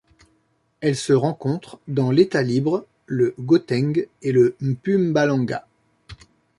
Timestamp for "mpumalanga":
4.59-5.67